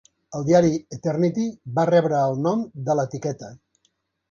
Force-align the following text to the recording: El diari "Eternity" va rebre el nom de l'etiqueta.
El 0.37 0.45
diari 0.45 0.71
"Eternity" 0.97 1.45
va 1.77 1.85
rebre 1.91 2.23
el 2.31 2.41
nom 2.49 2.65
de 2.91 2.99
l'etiqueta. 3.01 3.53